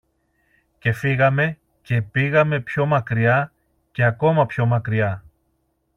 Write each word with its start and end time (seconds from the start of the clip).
και 0.79 0.91
φύγαμε 0.91 1.57
και 1.81 2.01
πήγαμε 2.01 2.59
πιο 2.59 2.85
μακριά, 2.85 3.51
και 3.91 4.03
ακόμα 4.03 4.45
πιο 4.45 4.65
μακριά 4.65 5.23